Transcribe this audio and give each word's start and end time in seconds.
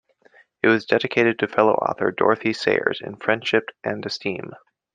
It 0.63 0.67
was 0.67 0.87
dedicated 0.87 1.37
to 1.37 1.47
fellow 1.47 1.75
author 1.75 2.09
Dorothy 2.09 2.53
Sayers 2.53 3.01
in 3.01 3.17
friendship 3.17 3.69
and 3.83 4.03
esteem. 4.03 4.49